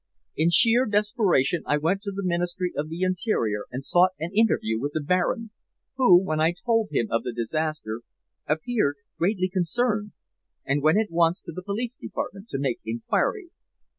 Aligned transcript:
"In 0.35 0.49
sheer 0.49 0.87
desperation 0.87 1.61
I 1.67 1.77
went 1.77 2.01
to 2.01 2.11
the 2.11 2.23
Ministry 2.25 2.73
of 2.75 2.89
the 2.89 3.03
Interior 3.03 3.65
and 3.69 3.85
sought 3.85 4.13
an 4.17 4.33
interview 4.33 4.79
with 4.79 4.93
the 4.93 4.99
Baron, 4.99 5.51
who, 5.95 6.19
when 6.19 6.39
I 6.41 6.53
told 6.65 6.89
him 6.89 7.05
of 7.11 7.21
the 7.21 7.31
disaster, 7.31 8.01
appeared 8.47 8.95
greatly 9.19 9.47
concerned, 9.47 10.13
and 10.65 10.81
went 10.81 10.97
at 10.97 11.11
once 11.11 11.39
to 11.41 11.51
the 11.51 11.61
Police 11.61 11.95
Department 11.95 12.47
to 12.47 12.57
make 12.57 12.79
inquiry. 12.83 13.49